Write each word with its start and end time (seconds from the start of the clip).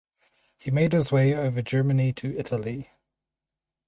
He 0.57 0.71
made 0.71 0.93
his 0.93 1.11
way 1.11 1.35
over 1.35 1.61
Germany 1.61 2.11
to 2.13 2.35
Italy. 2.35 2.89